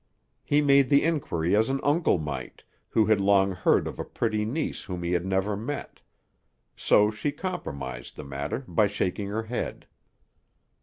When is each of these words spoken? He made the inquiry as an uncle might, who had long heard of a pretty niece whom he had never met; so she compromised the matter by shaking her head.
He 0.43 0.63
made 0.63 0.89
the 0.89 1.03
inquiry 1.03 1.55
as 1.55 1.69
an 1.69 1.79
uncle 1.83 2.17
might, 2.17 2.63
who 2.89 3.05
had 3.05 3.21
long 3.21 3.51
heard 3.51 3.85
of 3.87 3.99
a 3.99 4.03
pretty 4.03 4.45
niece 4.45 4.85
whom 4.85 5.03
he 5.03 5.11
had 5.11 5.27
never 5.27 5.55
met; 5.55 5.99
so 6.75 7.11
she 7.11 7.31
compromised 7.31 8.15
the 8.15 8.23
matter 8.23 8.65
by 8.67 8.87
shaking 8.87 9.27
her 9.27 9.43
head. 9.43 9.85